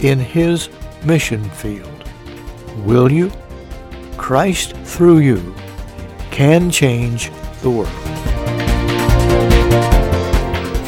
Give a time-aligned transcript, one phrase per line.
[0.00, 0.68] in His
[1.02, 2.04] mission field.
[2.84, 3.32] Will you?
[4.18, 5.54] Christ through you
[6.30, 7.30] can change
[7.62, 8.09] the world.